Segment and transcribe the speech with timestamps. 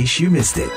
[0.00, 0.72] case you missed it.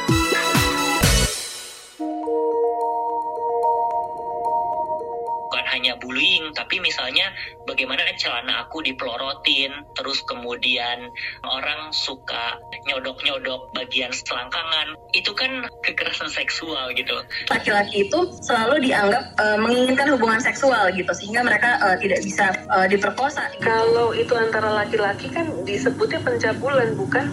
[5.43, 7.30] bukan hanya bullying tapi misalnya
[7.70, 11.14] bagaimana celana aku dipelorotin terus kemudian
[11.46, 12.57] orang suka
[12.89, 14.97] nyodok-nyodok bagian selangkangan.
[15.14, 17.21] Itu kan kekerasan seksual gitu.
[17.54, 22.89] Laki-laki itu selalu dianggap uh, menginginkan hubungan seksual gitu sehingga mereka uh, tidak bisa uh,
[22.89, 23.54] diperkosa.
[23.61, 27.29] Kalau itu antara laki-laki kan disebutnya pencabulan bukan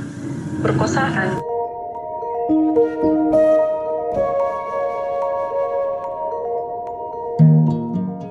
[0.60, 1.40] perkosaan
[2.50, 3.19] Música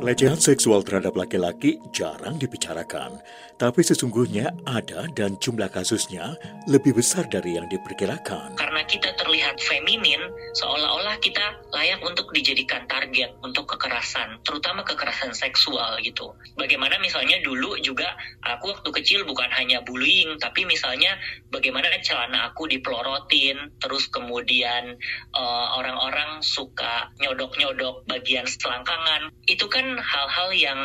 [0.10, 3.22] Pelecehan seksual terhadap laki-laki jarang dibicarakan,
[3.62, 6.34] tapi sesungguhnya ada dan jumlah kasusnya
[6.66, 8.58] lebih besar dari yang diperkirakan.
[8.58, 10.18] Karena kita terlihat feminin,
[10.58, 16.34] seolah-olah kita layak untuk dijadikan target untuk kekerasan, terutama kekerasan seksual gitu.
[16.58, 18.10] Bagaimana misalnya dulu juga
[18.42, 21.22] aku waktu kecil bukan hanya bullying, tapi misalnya
[21.54, 24.98] bagaimana celana aku dipelorotin, terus kemudian
[25.38, 29.30] uh, orang-orang suka nyodok-nyodok bagian selangkangan.
[29.46, 30.80] Itu kan hal-hal yang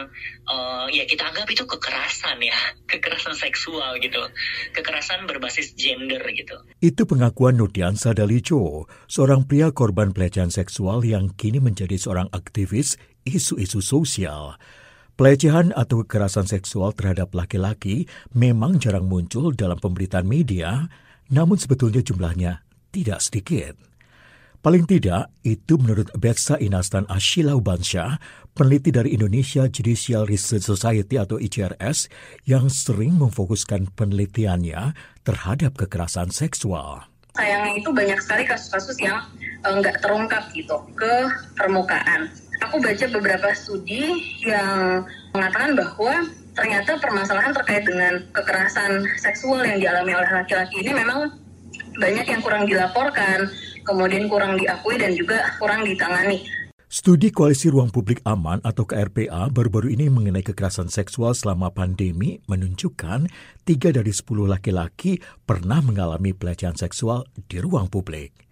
[0.50, 2.54] uh, ya kita anggap itu kekerasan ya,
[2.92, 4.20] kekerasan seksual gitu,
[4.76, 6.58] kekerasan berbasis gender gitu.
[6.82, 13.80] Itu pengakuan Nudiansa Dalijo, seorang pria korban pelecehan seksual yang kini menjadi seorang aktivis isu-isu
[13.80, 14.60] sosial.
[15.14, 20.90] Pelecehan atau kekerasan seksual terhadap laki-laki memang jarang muncul dalam pemberitaan media,
[21.30, 23.78] namun sebetulnya jumlahnya tidak sedikit.
[24.64, 28.16] Paling tidak, itu menurut Betsa Inastan Ashila Ubansyah,
[28.54, 32.08] peneliti dari Indonesia Judicial Research Society atau ICRS,
[32.46, 34.94] yang sering memfokuskan penelitiannya
[35.26, 37.02] terhadap kekerasan seksual.
[37.34, 39.18] Sayangnya itu banyak sekali kasus-kasus yang
[39.66, 41.14] nggak terungkap gitu ke
[41.58, 42.30] permukaan.
[42.62, 44.14] Aku baca beberapa studi
[44.46, 45.02] yang
[45.34, 51.34] mengatakan bahwa ternyata permasalahan terkait dengan kekerasan seksual yang dialami oleh laki-laki ini memang
[51.98, 53.50] banyak yang kurang dilaporkan,
[53.82, 56.46] kemudian kurang diakui dan juga kurang ditangani.
[56.94, 63.26] Studi Koalisi Ruang Publik Aman atau KRPA baru-baru ini mengenai kekerasan seksual selama pandemi menunjukkan
[63.66, 68.46] tiga dari sepuluh laki-laki pernah mengalami pelecehan seksual di ruang publik.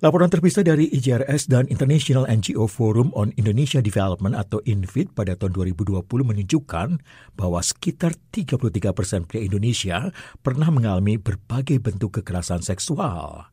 [0.00, 5.52] Laporan terpisah dari IJRS dan International NGO Forum on Indonesia Development atau INFID pada tahun
[5.76, 6.88] 2020 menunjukkan
[7.36, 10.08] bahwa sekitar 33 persen pria Indonesia
[10.40, 13.52] pernah mengalami berbagai bentuk kekerasan seksual.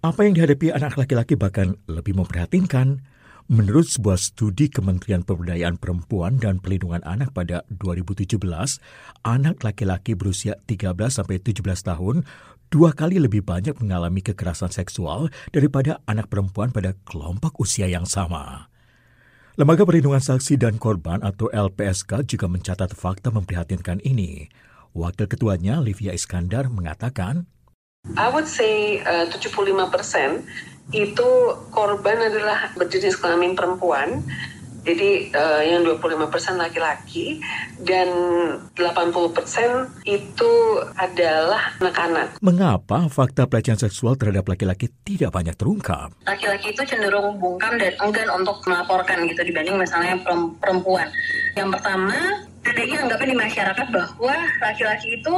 [0.00, 3.12] Apa yang dihadapi anak laki-laki bahkan lebih memprihatinkan.
[3.46, 8.42] Menurut sebuah studi Kementerian Pemberdayaan Perempuan dan Pelindungan Anak pada 2017,
[9.22, 12.26] anak laki-laki berusia 13 sampai 17 tahun
[12.74, 18.66] dua kali lebih banyak mengalami kekerasan seksual daripada anak perempuan pada kelompok usia yang sama.
[19.54, 24.50] Lembaga Perlindungan Saksi dan Korban atau LPSK juga mencatat fakta memprihatinkan ini.
[24.90, 27.46] Wakil ketuanya, Livia Iskandar, mengatakan,
[28.14, 30.46] I would say uh, 75 persen
[30.94, 31.28] itu
[31.74, 34.22] korban adalah berjenis kelamin perempuan.
[34.86, 36.30] Jadi uh, yang 25%
[36.62, 37.42] laki-laki
[37.82, 38.06] dan
[38.78, 39.10] 80%
[40.06, 40.52] itu
[40.94, 42.38] adalah anak-anak.
[42.38, 46.14] Mengapa fakta pelecehan seksual terhadap laki-laki tidak banyak terungkap?
[46.22, 50.22] Laki-laki itu cenderung bungkam dan enggan untuk melaporkan gitu dibanding misalnya
[50.62, 51.10] perempuan.
[51.58, 55.34] Yang pertama, adanya anggapan di masyarakat bahwa laki-laki itu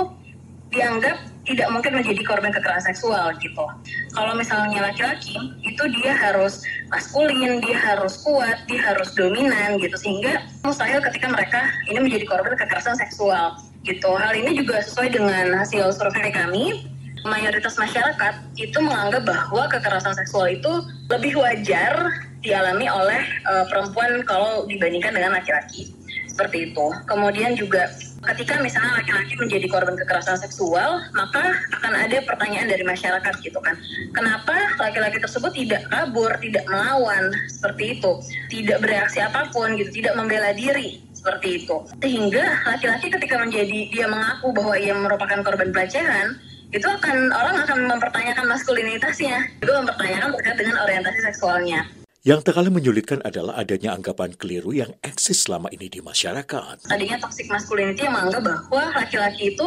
[0.69, 1.17] dianggap
[1.49, 3.65] tidak mungkin menjadi korban kekerasan seksual gitu.
[4.13, 6.61] Kalau misalnya laki-laki itu dia harus
[6.93, 12.53] maskulin, dia harus kuat, dia harus dominan gitu sehingga mustahil ketika mereka ini menjadi korban
[12.53, 13.57] kekerasan seksual
[13.89, 14.13] gitu.
[14.13, 16.85] Hal ini juga sesuai dengan hasil survei kami.
[17.27, 20.71] Mayoritas masyarakat itu menganggap bahwa kekerasan seksual itu
[21.11, 22.15] lebih wajar
[22.47, 23.19] dialami oleh
[23.51, 25.98] uh, perempuan kalau dibandingkan dengan laki-laki.
[26.39, 26.87] Seperti itu.
[27.11, 27.91] Kemudian juga
[28.31, 33.75] ketika misalnya laki-laki menjadi korban kekerasan seksual, maka akan ada pertanyaan dari masyarakat gitu kan.
[34.15, 38.23] Kenapa laki-laki tersebut tidak kabur, tidak melawan seperti itu,
[38.55, 41.77] tidak bereaksi apa pun gitu, tidak membela diri seperti itu.
[41.99, 46.39] Sehingga laki-laki ketika menjadi dia mengaku bahwa ia merupakan korban pelecehan,
[46.71, 51.98] itu akan orang akan mempertanyakan maskulinitasnya, itu mempertanyakan terkait dengan orientasi seksualnya.
[52.27, 56.91] Yang tak kalah menyulitkan adalah adanya anggapan keliru yang eksis selama ini di masyarakat.
[56.91, 59.67] Adanya toxic masculinity yang menganggap bahwa laki-laki itu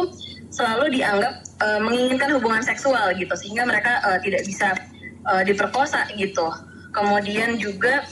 [0.52, 1.32] selalu dianggap
[1.64, 4.76] uh, menginginkan hubungan seksual gitu, sehingga mereka uh, tidak bisa
[5.24, 6.44] uh, diperkosa gitu.
[6.92, 8.04] Kemudian juga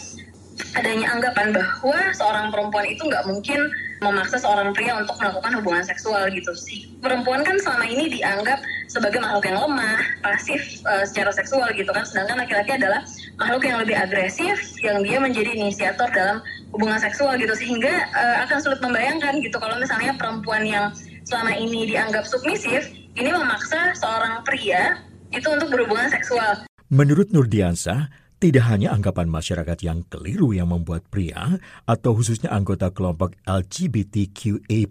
[0.72, 3.60] adanya anggapan bahwa seorang perempuan itu nggak mungkin
[4.00, 6.88] memaksa seorang pria untuk melakukan hubungan seksual gitu sih.
[7.04, 12.02] Perempuan kan selama ini dianggap sebagai makhluk yang lemah, pasif uh, secara seksual gitu kan,
[12.02, 13.04] sedangkan laki-laki adalah
[13.36, 16.40] makhluk yang lebih agresif yang dia menjadi inisiator dalam
[16.72, 20.92] hubungan seksual gitu sehingga uh, akan sulit membayangkan gitu kalau misalnya perempuan yang
[21.28, 24.98] selama ini dianggap submisif ini memaksa seorang pria
[25.30, 26.66] itu untuk berhubungan seksual.
[26.90, 28.10] Menurut Nurdiansa,
[28.40, 34.88] tidak hanya anggapan masyarakat yang keliru yang membuat pria atau khususnya anggota kelompok LGBTQA+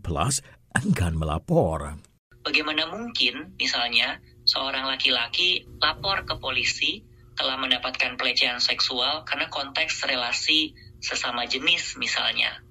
[0.77, 1.97] enggan melapor.
[2.45, 7.01] Bagaimana mungkin misalnya seorang laki-laki lapor ke polisi
[7.33, 12.61] telah mendapatkan pelecehan seksual karena konteks relasi sesama jenis misalnya.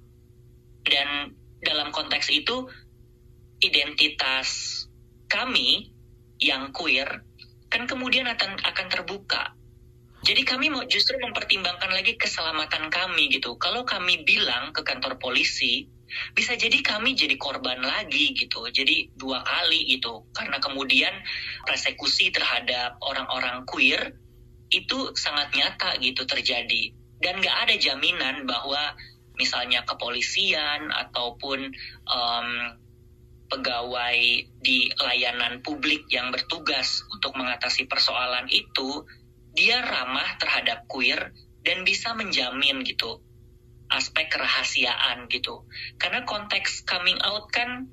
[0.87, 2.71] Dan dalam konteks itu
[3.59, 4.47] identitas
[5.27, 5.91] kami
[6.39, 7.27] yang queer
[7.67, 9.58] kan kemudian akan akan terbuka.
[10.19, 13.55] Jadi kami mau justru mempertimbangkan lagi keselamatan kami gitu.
[13.55, 15.87] Kalau kami bilang ke kantor polisi,
[16.35, 18.67] bisa jadi kami jadi korban lagi gitu.
[18.67, 20.27] Jadi dua kali gitu.
[20.35, 21.13] Karena kemudian
[21.63, 24.11] persekusi terhadap orang-orang queer
[24.69, 26.91] itu sangat nyata gitu terjadi.
[27.19, 28.95] Dan nggak ada jaminan bahwa
[29.39, 31.71] misalnya kepolisian ataupun
[32.11, 32.49] um,
[33.49, 34.19] pegawai
[34.61, 39.03] di layanan publik yang bertugas untuk mengatasi persoalan itu,
[39.59, 41.35] dia ramah terhadap queer
[41.67, 43.19] dan bisa menjamin gitu
[43.91, 45.67] aspek kerahasiaan gitu.
[45.99, 47.91] Karena konteks coming out kan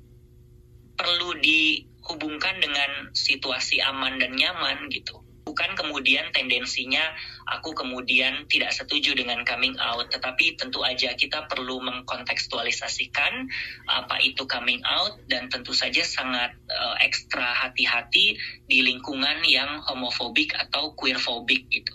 [0.95, 5.26] perlu dihubungkan dengan situasi aman dan nyaman gitu
[5.57, 7.01] bukan kemudian tendensinya
[7.49, 13.49] aku kemudian tidak setuju dengan coming out, tetapi tentu aja kita perlu mengkontekstualisasikan
[13.89, 18.37] apa itu coming out dan tentu saja sangat uh, ekstra hati-hati
[18.69, 21.93] di lingkungan yang homofobik atau queerfobik gitu.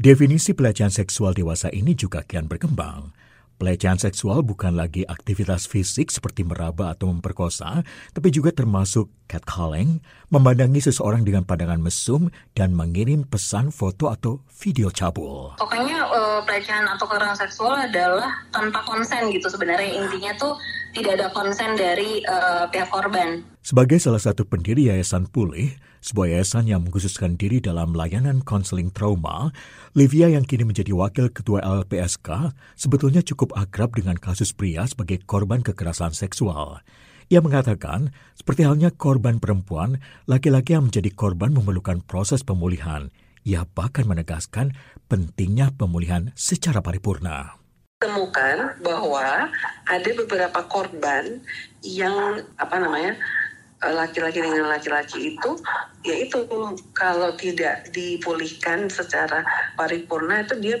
[0.00, 3.12] Definisi pelecehan seksual dewasa ini juga kian berkembang.
[3.60, 10.80] Pelecehan seksual bukan lagi aktivitas fisik seperti meraba atau memperkosa, tapi juga termasuk catcalling, memandangi
[10.80, 15.52] seseorang dengan pandangan mesum, dan mengirim pesan foto atau video cabul.
[15.60, 20.56] Pokoknya uh, pelecehan atau kekerasan seksual adalah tanpa konsen gitu sebenarnya intinya tuh
[20.96, 23.44] tidak ada konsen dari uh, pihak korban.
[23.60, 25.70] Sebagai salah satu pendiri Yayasan Pulih,
[26.02, 29.54] sebuah yayasan yang mengkhususkan diri dalam layanan konseling trauma,
[29.94, 35.62] Livia yang kini menjadi wakil ketua LPSK sebetulnya cukup akrab dengan kasus pria sebagai korban
[35.62, 36.82] kekerasan seksual.
[37.28, 43.12] Ia mengatakan, seperti halnya korban perempuan, laki-laki yang menjadi korban memerlukan proses pemulihan.
[43.42, 44.74] Ia bahkan menegaskan
[45.10, 47.58] pentingnya pemulihan secara paripurna
[48.02, 49.46] temukan bahwa
[49.86, 51.38] ada beberapa korban
[51.86, 53.14] yang apa namanya
[53.82, 55.58] Eh, laki-laki dengan laki-laki itu
[56.06, 56.46] yaitu
[56.94, 59.42] kalau tidak dipulihkan secara
[59.74, 60.76] paripurna itu dia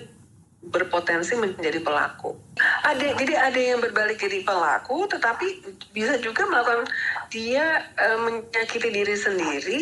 [0.62, 2.38] berpotensi menjadi pelaku.
[2.86, 5.46] Ada jadi ada yang berbalik jadi pelaku tetapi
[5.90, 6.86] bisa juga melakukan
[7.34, 9.80] dia e, menyakiti diri sendiri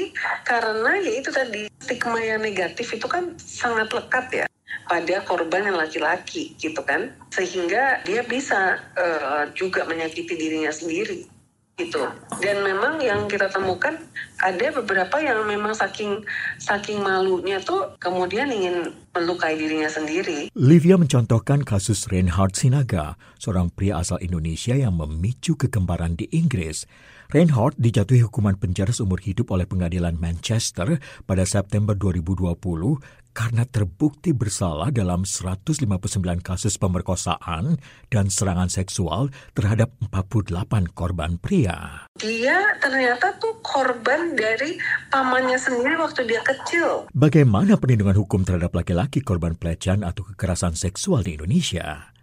[0.48, 4.46] karena yaitu tadi stigma yang negatif itu kan sangat lekat ya
[4.88, 9.06] pada korban yang laki-laki gitu kan sehingga dia bisa e,
[9.52, 11.28] juga menyakiti dirinya sendiri
[11.76, 12.04] gitu
[12.44, 13.96] dan memang yang kita temukan
[14.40, 16.24] ada beberapa yang memang saking
[16.56, 20.48] saking malunya tuh kemudian ingin melukai dirinya sendiri.
[20.56, 26.88] Livia mencontohkan kasus Reinhard Sinaga, seorang pria asal Indonesia yang memicu kegemaran di Inggris.
[27.30, 30.98] Reinhardt dijatuhi hukuman penjara seumur hidup oleh pengadilan Manchester
[31.30, 32.58] pada September 2020
[33.30, 35.86] karena terbukti bersalah dalam 159
[36.42, 37.78] kasus pemerkosaan
[38.10, 42.10] dan serangan seksual terhadap 48 korban pria.
[42.18, 44.78] Dia ternyata tuh korban dari
[45.10, 47.06] pamannya sendiri waktu dia kecil.
[47.14, 52.14] Bagaimana perlindungan hukum terhadap laki-laki korban pelecehan atau kekerasan seksual di Indonesia?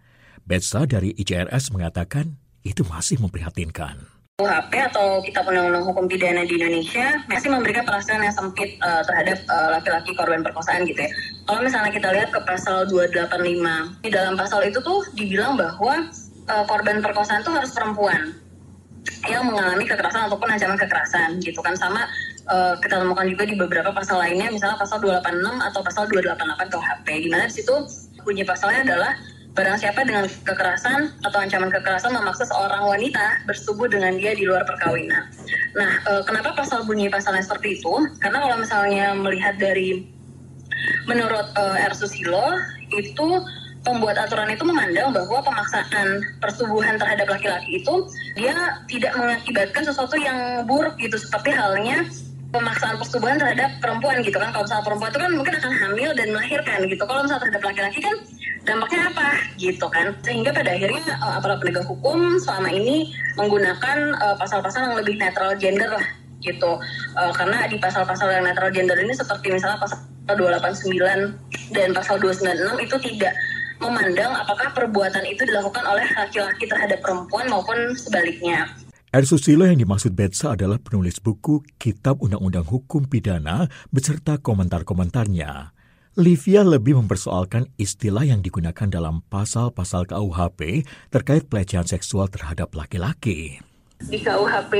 [0.48, 4.18] Betsa dari ICRS mengatakan itu masih memprihatinkan.
[4.38, 9.42] UHP atau Kitab Undang-Undang Hukum Pidana di Indonesia masih memberikan perasaan yang sempit uh, terhadap
[9.50, 11.10] uh, laki-laki korban perkosaan gitu ya.
[11.42, 16.06] Kalau misalnya kita lihat ke pasal 285, di dalam pasal itu tuh dibilang bahwa
[16.54, 18.38] uh, korban perkosaan itu harus perempuan
[19.26, 22.06] yang mengalami kekerasan ataupun ancaman kekerasan gitu kan sama
[22.48, 27.06] uh, kita temukan juga di beberapa pasal lainnya misalnya pasal 286 atau pasal 288 KUHP
[27.24, 27.74] di mana di situ
[28.22, 29.12] bunyi pasalnya adalah
[29.58, 34.62] Barang siapa dengan kekerasan atau ancaman kekerasan memaksa seorang wanita bersetubuh dengan dia di luar
[34.62, 35.26] perkawinan.
[35.74, 37.90] Nah, e, kenapa pasal bunyi pasalnya seperti itu?
[38.22, 40.06] Karena kalau misalnya melihat dari
[41.10, 41.90] menurut e, R.
[41.90, 42.54] Susilo
[42.94, 43.26] itu
[43.88, 47.94] pembuat aturan itu memandang bahwa pemaksaan persetubuhan terhadap laki-laki itu
[48.36, 48.52] dia
[48.84, 51.16] tidak mengakibatkan sesuatu yang buruk gitu.
[51.16, 52.04] Seperti halnya
[52.52, 54.52] pemaksaan persetubuhan terhadap perempuan gitu kan.
[54.52, 57.02] Kalau misalnya perempuan itu kan mungkin akan hamil dan melahirkan gitu.
[57.08, 58.16] Kalau misalnya terhadap laki-laki kan
[58.68, 60.06] dampaknya apa gitu kan.
[60.20, 65.56] Sehingga pada akhirnya uh, aparat penegak hukum selama ini menggunakan uh, pasal-pasal yang lebih netral
[65.56, 66.06] gender lah
[66.44, 66.76] gitu.
[67.16, 72.84] Uh, karena di pasal-pasal yang netral gender ini seperti misalnya pasal 289 dan pasal 296
[72.84, 73.32] itu tidak
[73.78, 78.66] memandang apakah perbuatan itu dilakukan oleh laki-laki terhadap perempuan maupun sebaliknya
[79.08, 79.24] R.
[79.24, 85.72] Susilo yang dimaksud Betsa adalah penulis buku Kitab Undang-Undang Hukum Pidana beserta komentar-komentarnya.
[86.20, 93.64] Livia lebih mempersoalkan istilah yang digunakan dalam pasal-pasal KUHP terkait pelecehan seksual terhadap laki-laki.
[94.04, 94.74] Di KUHP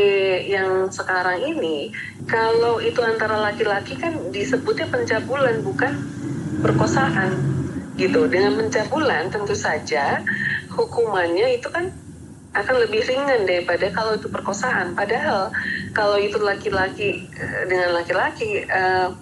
[0.44, 1.88] yang sekarang ini,
[2.28, 5.96] kalau itu antara laki-laki kan disebutnya pencabulan bukan
[6.60, 7.32] perkosaan
[7.98, 8.30] gitu.
[8.30, 10.22] Dengan pencabulan tentu saja
[10.72, 11.90] hukumannya itu kan
[12.56, 14.96] akan lebih ringan daripada kalau itu perkosaan.
[14.96, 15.52] Padahal
[15.92, 19.12] kalau itu laki-laki eh, dengan laki-laki uh,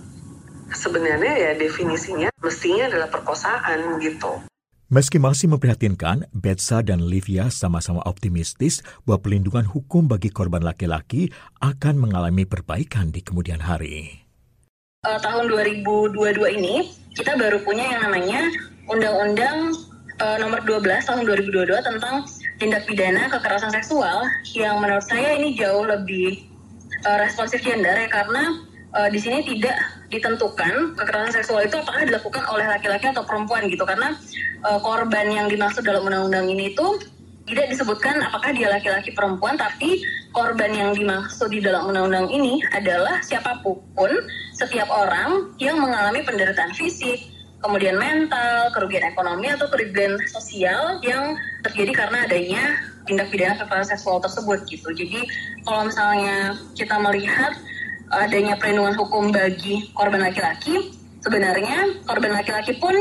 [0.70, 4.44] sebenarnya ya definisinya mestinya adalah perkosaan gitu.
[4.86, 11.98] Meski masih memprihatinkan, Betsa dan Livia sama-sama optimistis bahwa pelindungan hukum bagi korban laki-laki akan
[11.98, 14.22] mengalami perbaikan di kemudian hari.
[15.02, 16.14] Uh, tahun 2022
[16.62, 18.40] ini kita baru punya yang namanya
[18.86, 19.72] Undang-Undang
[20.20, 22.28] uh, Nomor 12 tahun 2022 tentang
[22.60, 26.44] tindak pidana kekerasan seksual yang menurut saya ini jauh lebih
[27.08, 28.60] uh, responsif gender ya karena
[28.92, 29.76] uh, di sini tidak
[30.12, 33.82] ditentukan kekerasan seksual itu apakah dilakukan oleh laki-laki atau perempuan gitu.
[33.88, 34.14] Karena
[34.62, 36.86] uh, korban yang dimaksud dalam undang-undang ini itu
[37.46, 40.02] tidak disebutkan apakah dia laki-laki perempuan tapi
[40.34, 44.10] korban yang dimaksud di dalam undang-undang ini adalah siapa pun
[44.58, 51.34] setiap orang yang mengalami penderitaan fisik kemudian mental, kerugian ekonomi atau kerugian sosial yang
[51.64, 52.62] terjadi karena adanya
[53.06, 54.88] tindak pidana kekerasan seksual tersebut gitu.
[54.92, 55.26] Jadi
[55.64, 57.54] kalau misalnya kita melihat
[58.12, 62.94] adanya perlindungan hukum bagi korban laki-laki, sebenarnya korban laki-laki pun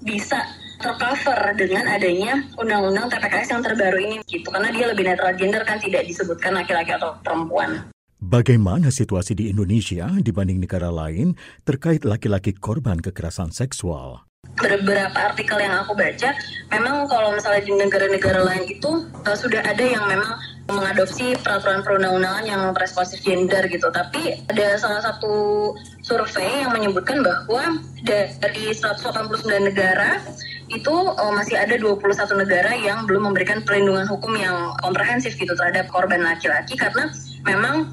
[0.00, 0.38] bisa
[0.86, 5.82] tercover dengan adanya undang-undang TPKS yang terbaru ini gitu karena dia lebih netral gender kan
[5.82, 7.90] tidak disebutkan laki-laki atau perempuan.
[8.16, 14.24] Bagaimana situasi di Indonesia dibanding negara lain terkait laki-laki korban kekerasan seksual?
[14.56, 16.32] Beberapa artikel yang aku baca,
[16.70, 20.32] memang kalau misalnya di negara-negara lain itu uh, sudah ada yang memang
[20.70, 23.90] mengadopsi peraturan perundang-undangan yang responsif gender gitu.
[23.90, 25.74] Tapi ada salah satu
[26.06, 30.22] survei yang menyebutkan bahwa dari 189 negara
[30.70, 35.90] itu uh, masih ada 21 negara yang belum memberikan perlindungan hukum yang komprehensif gitu terhadap
[35.90, 37.10] korban laki-laki karena
[37.42, 37.90] memang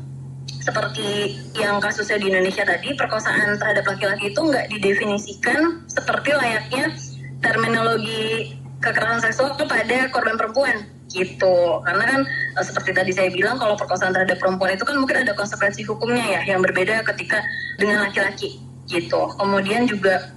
[0.62, 6.88] seperti yang kasusnya di Indonesia tadi, perkosaan terhadap laki-laki itu nggak didefinisikan seperti layaknya
[7.44, 11.80] terminologi kekerasan seksual kepada korban perempuan gitu.
[11.86, 15.38] Karena kan eh, seperti tadi saya bilang kalau perkosaan terhadap perempuan itu kan mungkin ada
[15.38, 17.40] konsekuensi hukumnya ya yang berbeda ketika
[17.78, 19.22] dengan laki-laki gitu.
[19.40, 20.34] Kemudian juga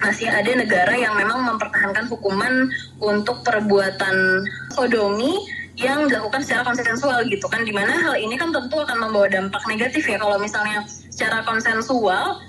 [0.00, 5.36] masih ada negara yang memang mempertahankan hukuman untuk perbuatan sodomi
[5.76, 9.60] yang dilakukan secara konsensual gitu kan di mana hal ini kan tentu akan membawa dampak
[9.68, 12.40] negatif ya kalau misalnya secara konsensual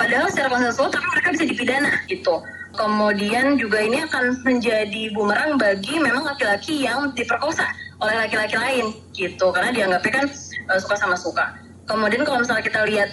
[0.00, 2.40] padahal secara konsensual tapi mereka bisa dipidana gitu
[2.72, 7.68] kemudian juga ini akan menjadi bumerang bagi memang laki-laki yang diperkosa
[8.00, 9.52] oleh laki-laki lain gitu.
[9.52, 10.26] Karena dianggapnya kan
[10.72, 11.56] uh, suka sama suka.
[11.86, 13.10] Kemudian kalau misalnya kita lihat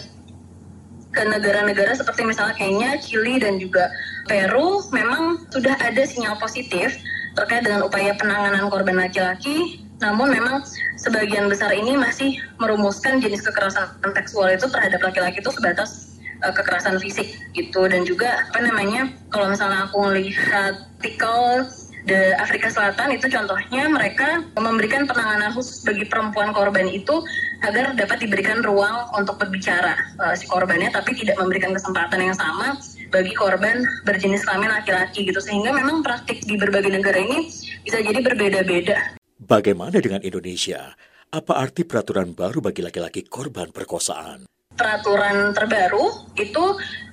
[1.10, 3.90] ke negara-negara seperti misalnya Kenya, Chili dan juga
[4.30, 6.94] Peru memang sudah ada sinyal positif
[7.34, 10.62] terkait dengan upaya penanganan korban laki-laki, namun memang
[11.02, 16.09] sebagian besar ini masih merumuskan jenis kekerasan seksual itu terhadap laki-laki itu sebatas
[16.44, 21.68] uh, kekerasan fisik gitu dan juga apa namanya kalau misalnya aku melihat artikel
[22.08, 27.22] di Afrika Selatan itu contohnya mereka memberikan penanganan khusus bagi perempuan korban itu
[27.62, 32.80] agar dapat diberikan ruang untuk berbicara uh, si korbannya tapi tidak memberikan kesempatan yang sama
[33.10, 37.50] bagi korban berjenis kelamin laki-laki gitu sehingga memang praktik di berbagai negara ini
[37.84, 39.18] bisa jadi berbeda-beda.
[39.40, 40.94] Bagaimana dengan Indonesia?
[41.30, 44.50] Apa arti peraturan baru bagi laki-laki korban perkosaan?
[44.80, 46.66] Peraturan terbaru itu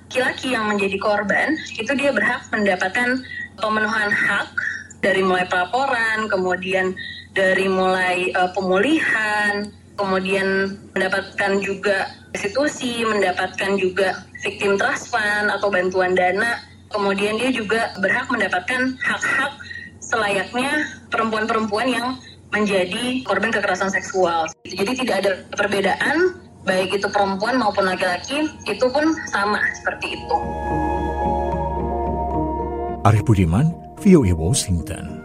[0.07, 3.19] laki-laki yang menjadi korban itu dia berhak mendapatkan
[3.59, 4.47] pemenuhan hak
[5.03, 6.95] dari mulai pelaporan, kemudian
[7.35, 9.67] dari mulai uh, pemulihan,
[9.99, 16.63] kemudian mendapatkan juga restitusi, mendapatkan juga victim trust fund atau bantuan dana.
[16.87, 19.53] Kemudian dia juga berhak mendapatkan hak-hak
[19.99, 22.15] selayaknya perempuan-perempuan yang
[22.55, 24.47] menjadi korban kekerasan seksual.
[24.63, 30.35] Jadi tidak ada perbedaan baik itu perempuan maupun laki-laki itu pun sama seperti itu.
[33.07, 33.71] Arif Budiman,
[34.03, 35.23] VOA Washington.